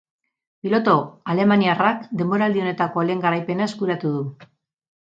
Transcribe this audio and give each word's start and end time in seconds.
Pilotu 0.63 0.95
alemaniarrak 1.35 2.09
denboraldi 2.23 2.65
honetako 2.65 3.05
lehen 3.11 3.25
garaipena 3.29 3.71
eskuratu 3.71 4.17
du. 4.19 4.27